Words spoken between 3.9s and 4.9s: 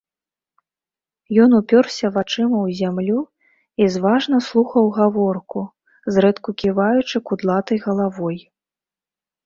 зважна слухаў